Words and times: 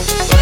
Oh. 0.00 0.37